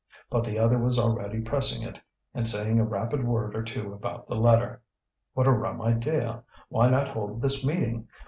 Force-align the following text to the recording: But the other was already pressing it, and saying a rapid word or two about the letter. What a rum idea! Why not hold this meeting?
But 0.31 0.43
the 0.43 0.57
other 0.57 0.79
was 0.79 0.97
already 0.97 1.41
pressing 1.41 1.87
it, 1.87 1.99
and 2.33 2.47
saying 2.47 2.79
a 2.79 2.83
rapid 2.83 3.23
word 3.23 3.53
or 3.55 3.61
two 3.61 3.93
about 3.93 4.27
the 4.27 4.33
letter. 4.33 4.81
What 5.35 5.45
a 5.45 5.51
rum 5.51 5.79
idea! 5.79 6.41
Why 6.69 6.89
not 6.89 7.09
hold 7.09 7.39
this 7.43 7.63
meeting? 7.63 8.07